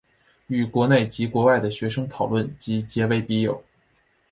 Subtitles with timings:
[0.47, 3.63] 与国内及外国的学生讨论及结为笔友。